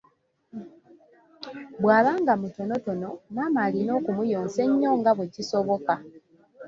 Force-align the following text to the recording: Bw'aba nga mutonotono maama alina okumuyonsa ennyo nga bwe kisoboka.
Bw'aba 1.81 2.11
nga 2.21 2.33
mutonotono 2.41 3.09
maama 3.33 3.59
alina 3.67 3.91
okumuyonsa 3.99 4.59
ennyo 4.67 4.91
nga 4.99 5.11
bwe 5.17 5.27
kisoboka. 5.33 5.95